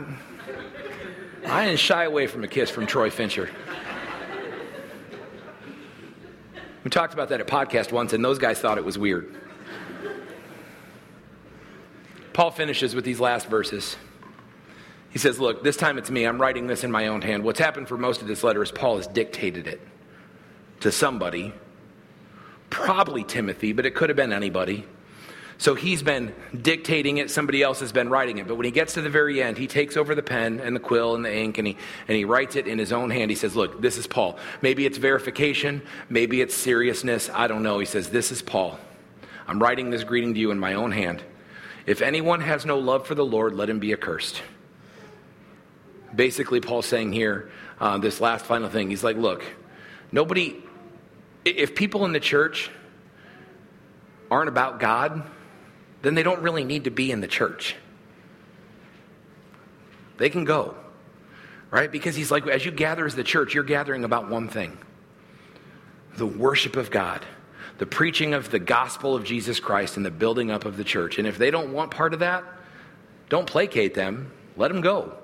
[1.46, 3.48] I didn't shy away from a kiss from Troy Fincher.
[6.84, 9.34] We talked about that at podcast once, and those guys thought it was weird.
[12.32, 13.96] Paul finishes with these last verses.
[15.12, 16.24] He says, Look, this time it's me.
[16.24, 17.44] I'm writing this in my own hand.
[17.44, 19.80] What's happened for most of this letter is Paul has dictated it
[20.80, 21.52] to somebody,
[22.70, 24.84] probably Timothy, but it could have been anybody.
[25.58, 28.48] So he's been dictating it, somebody else has been writing it.
[28.48, 30.80] But when he gets to the very end, he takes over the pen and the
[30.80, 31.76] quill and the ink and he,
[32.08, 33.30] and he writes it in his own hand.
[33.30, 34.38] He says, Look, this is Paul.
[34.60, 37.30] Maybe it's verification, maybe it's seriousness.
[37.32, 37.78] I don't know.
[37.78, 38.78] He says, This is Paul.
[39.46, 41.22] I'm writing this greeting to you in my own hand.
[41.86, 44.42] If anyone has no love for the Lord, let him be accursed.
[46.14, 47.50] Basically, Paul's saying here,
[47.80, 49.44] uh, this last final thing, he's like, Look,
[50.10, 50.56] nobody,
[51.44, 52.70] if people in the church
[54.30, 55.22] aren't about God,
[56.02, 57.76] then they don't really need to be in the church.
[60.18, 60.76] They can go,
[61.70, 61.90] right?
[61.90, 64.78] Because he's like, as you gather as the church, you're gathering about one thing
[66.16, 67.24] the worship of God,
[67.78, 71.18] the preaching of the gospel of Jesus Christ, and the building up of the church.
[71.18, 72.44] And if they don't want part of that,
[73.30, 75.16] don't placate them, let them go.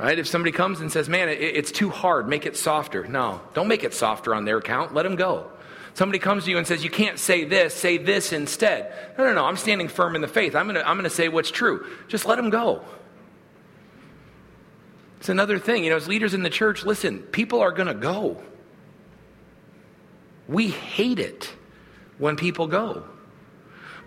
[0.00, 0.18] Right?
[0.18, 3.06] If somebody comes and says, man, it's too hard, make it softer.
[3.06, 5.50] No, don't make it softer on their account, let them go.
[5.92, 8.94] Somebody comes to you and says, You can't say this, say this instead.
[9.18, 10.54] No, no, no, I'm standing firm in the faith.
[10.54, 11.84] I'm going to I'm going to say what's true.
[12.08, 12.82] Just let them go.
[15.18, 15.84] It's another thing.
[15.84, 18.40] You know, as leaders in the church, listen, people are going to go.
[20.48, 21.52] We hate it
[22.16, 23.04] when people go.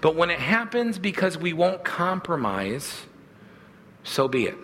[0.02, 3.04] But when it happens because we won't compromise,
[4.04, 4.58] so be it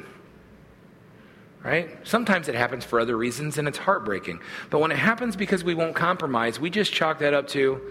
[1.64, 1.90] right?
[2.08, 4.40] Sometimes it happens for other reasons and it's heartbreaking.
[4.70, 7.82] But when it happens because we won't compromise, we just chalk that up to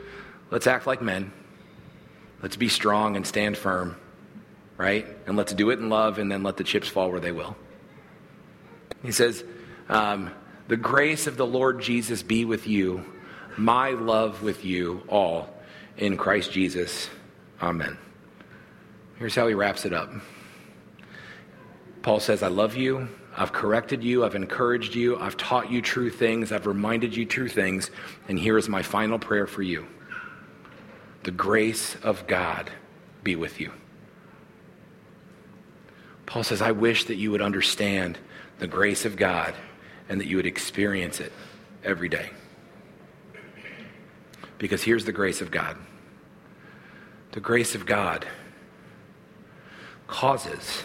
[0.50, 1.32] let's act like men.
[2.42, 3.96] Let's be strong and stand firm,
[4.76, 5.06] right?
[5.26, 7.56] And let's do it in love and then let the chips fall where they will.
[9.02, 9.44] He says,
[9.88, 10.30] um,
[10.68, 13.04] The grace of the Lord Jesus be with you,
[13.56, 15.50] my love with you all
[15.96, 17.10] in Christ Jesus.
[17.60, 17.98] Amen.
[19.18, 20.10] Here's how he wraps it up.
[22.02, 23.08] Paul says, I love you
[23.38, 27.48] I've corrected you, I've encouraged you, I've taught you true things, I've reminded you true
[27.48, 27.92] things,
[28.26, 29.86] and here is my final prayer for you.
[31.22, 32.68] The grace of God
[33.22, 33.70] be with you.
[36.26, 38.18] Paul says, I wish that you would understand
[38.58, 39.54] the grace of God
[40.08, 41.32] and that you would experience it
[41.84, 42.30] every day.
[44.58, 45.76] Because here's the grace of God
[47.32, 48.26] the grace of God
[50.08, 50.82] causes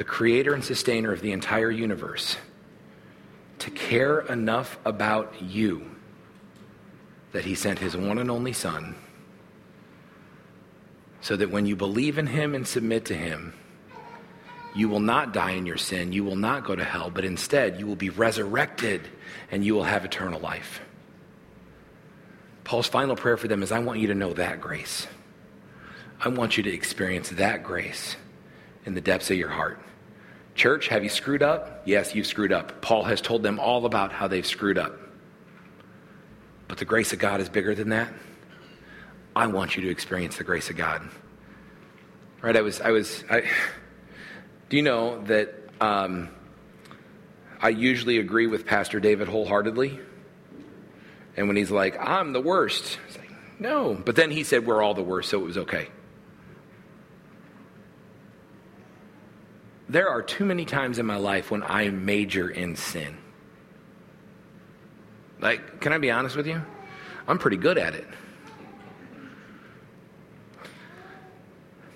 [0.00, 2.38] the creator and sustainer of the entire universe,
[3.58, 5.90] to care enough about you
[7.32, 8.94] that he sent his one and only Son,
[11.20, 13.52] so that when you believe in him and submit to him,
[14.74, 17.78] you will not die in your sin, you will not go to hell, but instead
[17.78, 19.06] you will be resurrected
[19.50, 20.80] and you will have eternal life.
[22.64, 25.06] Paul's final prayer for them is I want you to know that grace.
[26.18, 28.16] I want you to experience that grace
[28.86, 29.78] in the depths of your heart.
[30.54, 31.82] Church, have you screwed up?
[31.84, 32.82] Yes, you've screwed up.
[32.82, 34.98] Paul has told them all about how they've screwed up.
[36.68, 38.12] But the grace of God is bigger than that.
[39.34, 41.02] I want you to experience the grace of God.
[42.42, 42.56] Right?
[42.56, 43.42] I was, I was, I,
[44.68, 46.28] do you know that um,
[47.60, 50.00] I usually agree with Pastor David wholeheartedly?
[51.36, 53.94] And when he's like, I'm the worst, like, No.
[53.94, 55.88] But then he said, We're all the worst, so it was okay.
[59.90, 63.16] There are too many times in my life when I major in sin.
[65.40, 66.62] Like, can I be honest with you?
[67.26, 68.06] I'm pretty good at it.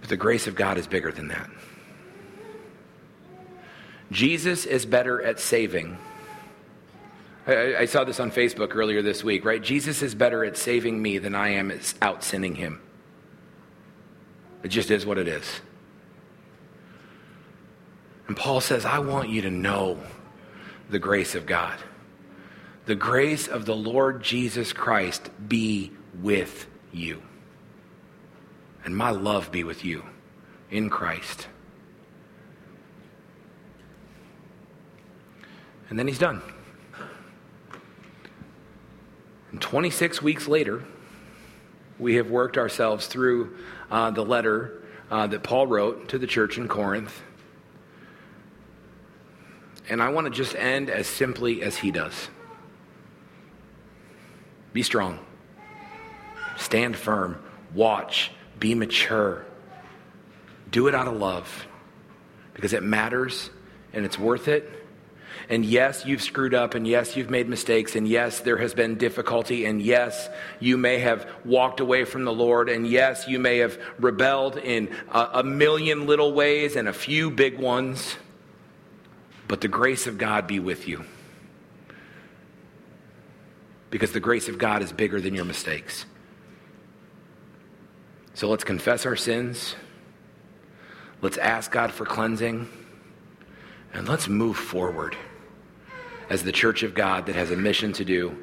[0.01, 1.49] But the grace of God is bigger than that.
[4.11, 5.97] Jesus is better at saving.
[7.47, 9.62] I, I, saw this on Facebook earlier this week, right?
[9.62, 12.80] Jesus is better at saving me than I am at out sinning him.
[14.64, 15.61] It just is what it is.
[18.26, 19.98] And Paul says, I want you to know
[20.88, 21.78] the grace of God.
[22.86, 27.22] The grace of the Lord Jesus Christ be with you
[28.84, 30.04] and my love be with you
[30.70, 31.48] in Christ.
[35.88, 36.42] And then he's done.
[39.50, 40.82] And 26 weeks later,
[41.98, 43.56] we have worked ourselves through
[43.90, 47.22] uh, the letter uh, that Paul wrote to the church in Corinth.
[49.95, 52.28] And I want to just end as simply as he does
[54.72, 55.20] be strong,
[56.57, 57.40] stand firm,
[57.72, 59.47] watch, be mature.
[60.68, 61.68] Do it out of love
[62.55, 63.51] because it matters
[63.92, 64.68] and it's worth it.
[65.49, 68.97] And yes, you've screwed up, and yes, you've made mistakes, and yes, there has been
[68.97, 70.28] difficulty, and yes,
[70.59, 74.92] you may have walked away from the Lord, and yes, you may have rebelled in
[75.12, 78.16] a, a million little ways and a few big ones.
[79.47, 81.05] But the grace of God be with you.
[83.90, 86.07] Because the grace of God is bigger than your mistakes.
[88.34, 89.76] So let's confess our sins.
[91.22, 92.68] Let's ask God for cleansing.
[93.92, 95.16] And let's move forward
[96.28, 98.36] as the church of God that has a mission to do.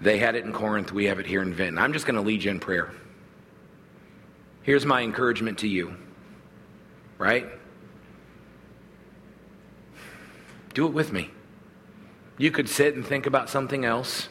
[0.00, 1.78] They had it in Corinth, we have it here in Vinton.
[1.78, 2.92] I'm just going to lead you in prayer.
[4.62, 5.96] Here's my encouragement to you,
[7.18, 7.46] right?
[10.74, 11.30] Do it with me.
[12.36, 14.28] You could sit and think about something else,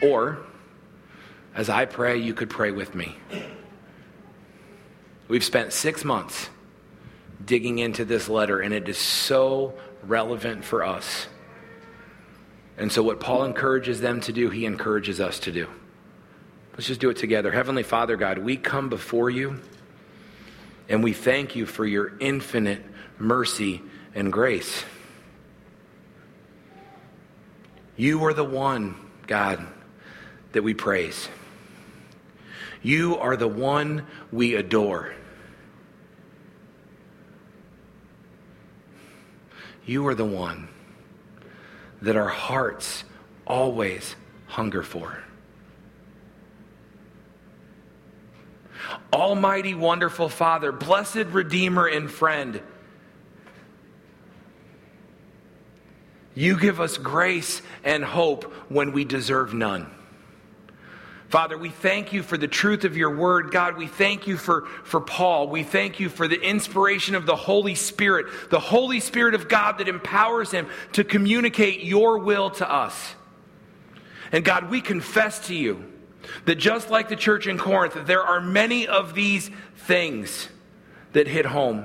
[0.00, 0.38] or
[1.54, 3.16] as I pray, you could pray with me.
[5.28, 6.48] We've spent six months
[7.44, 11.26] digging into this letter, and it is so relevant for us.
[12.78, 15.68] And so, what Paul encourages them to do, he encourages us to do.
[16.72, 17.50] Let's just do it together.
[17.50, 19.60] Heavenly Father, God, we come before you,
[20.88, 22.82] and we thank you for your infinite
[23.18, 23.82] mercy
[24.18, 24.82] and grace.
[27.96, 28.96] You are the one,
[29.28, 29.64] God,
[30.50, 31.28] that we praise.
[32.82, 35.14] You are the one we adore.
[39.86, 40.68] You are the one
[42.02, 43.04] that our hearts
[43.46, 44.16] always
[44.46, 45.22] hunger for.
[49.12, 52.60] Almighty, wonderful Father, blessed Redeemer and friend,
[56.38, 59.90] you give us grace and hope when we deserve none.
[61.30, 63.50] Father, we thank you for the truth of your word.
[63.50, 65.48] God, we thank you for, for Paul.
[65.48, 69.78] We thank you for the inspiration of the Holy Spirit, the Holy Spirit of God
[69.78, 73.16] that empowers him to communicate your will to us.
[74.30, 75.92] And God, we confess to you
[76.44, 80.48] that just like the church in Corinth, there are many of these things
[81.14, 81.84] that hit home.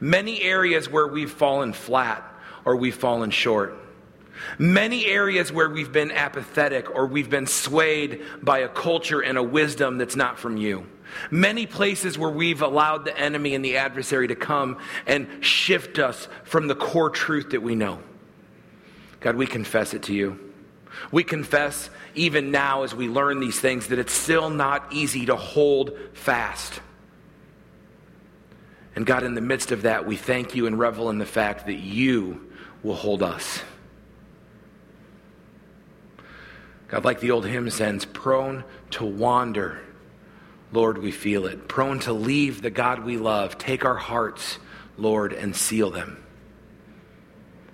[0.00, 2.28] Many areas where we've fallen flat
[2.64, 3.78] or we've fallen short.
[4.58, 9.42] Many areas where we've been apathetic or we've been swayed by a culture and a
[9.42, 10.86] wisdom that's not from you.
[11.30, 16.28] Many places where we've allowed the enemy and the adversary to come and shift us
[16.44, 18.00] from the core truth that we know.
[19.20, 20.52] God, we confess it to you.
[21.10, 25.36] We confess even now as we learn these things that it's still not easy to
[25.36, 26.80] hold fast.
[28.94, 31.66] And God, in the midst of that, we thank you and revel in the fact
[31.66, 32.51] that you
[32.82, 33.62] will hold us.
[36.88, 39.80] God, like the old hymn says, prone to wander.
[40.72, 41.68] Lord, we feel it.
[41.68, 43.56] Prone to leave the God we love.
[43.56, 44.58] Take our hearts,
[44.98, 46.22] Lord, and seal them.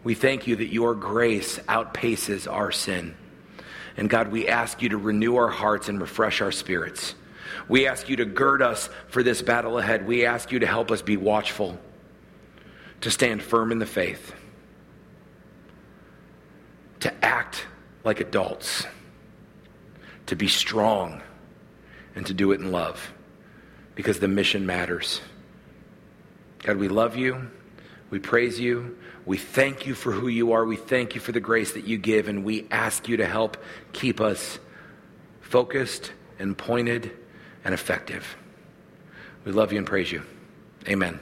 [0.05, 3.17] We thank you that your grace outpaces our sin.
[3.97, 7.17] And God, we ask you to renew our hearts and refresh our spirits.
[7.69, 10.07] We ask you to gird us for this battle ahead.
[10.07, 11.79] We ask you to help us be watchful,
[13.01, 14.33] to stand firm in the faith,
[17.01, 17.67] to act
[18.05, 18.87] like adults
[20.27, 21.23] to be strong
[22.15, 23.13] and to do it in love
[23.95, 25.21] because the mission matters.
[26.63, 27.51] God, we love you.
[28.11, 28.97] We praise you.
[29.27, 30.65] We thank you for who you are.
[30.65, 33.59] We thank you for the grace that you give, and we ask you to help
[33.93, 34.59] keep us
[35.41, 37.11] focused and pointed
[37.65, 38.37] and effective.
[39.45, 40.23] We love you and praise you.
[40.89, 41.21] Amen.